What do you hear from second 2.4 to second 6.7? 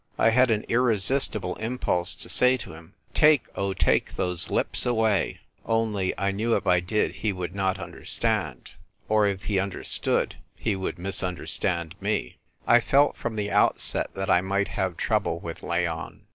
to him, "Take, oh take those lips away!" only, I knew if